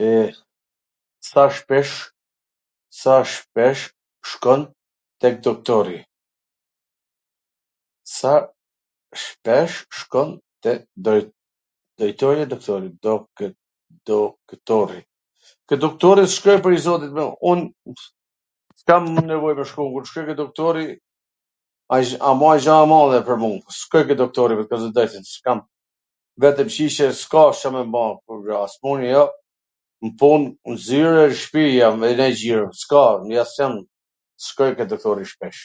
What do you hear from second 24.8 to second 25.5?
tw drejtwn, s